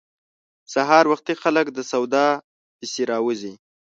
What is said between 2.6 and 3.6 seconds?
پسې راوزي.